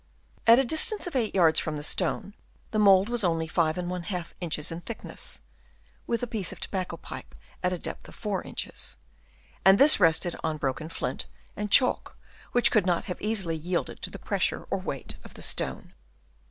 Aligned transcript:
At 0.47 0.57
a 0.57 0.65
distance 0.65 1.05
of 1.05 1.15
8 1.15 1.35
yards 1.35 1.59
from 1.59 1.77
the 1.77 1.83
stone, 1.83 2.33
the 2.71 2.79
mould 2.79 3.07
was 3.07 3.23
only 3.23 3.47
5^ 3.47 4.33
inches 4.41 4.71
in 4.71 4.81
thickness 4.81 5.41
(with 6.07 6.23
a 6.23 6.25
piece 6.25 6.51
of 6.51 6.59
tobacco 6.59 6.97
pipe 6.97 7.35
at 7.61 7.71
a 7.71 7.77
depth 7.77 8.07
of 8.09 8.15
4 8.15 8.41
inches), 8.41 8.97
and 9.63 9.77
this 9.77 9.99
rested 9.99 10.35
on 10.43 10.57
broken 10.57 10.89
flint 10.89 11.27
and 11.55 11.69
chalk 11.69 12.17
which 12.51 12.71
could 12.71 12.87
not 12.87 13.05
have 13.05 13.21
easily 13.21 13.55
yielded 13.55 14.01
to 14.01 14.09
the 14.09 14.17
pressure 14.17 14.63
or 14.71 14.79
weight 14.79 15.17
of 15.23 15.35
the 15.35 15.43
stone. 15.43 15.93